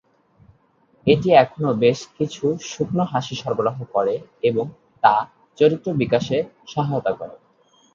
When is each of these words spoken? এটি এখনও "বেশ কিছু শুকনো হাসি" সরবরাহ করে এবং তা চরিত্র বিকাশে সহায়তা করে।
এটি 1.07 1.29
এখনও 1.43 1.71
"বেশ 1.83 1.99
কিছু 2.17 2.43
শুকনো 2.65 3.03
হাসি" 3.11 3.35
সরবরাহ 3.35 3.77
করে 3.93 4.15
এবং 4.43 4.65
তা 5.03 5.13
চরিত্র 5.57 5.87
বিকাশে 6.01 6.37
সহায়তা 6.67 7.11
করে। 7.19 7.35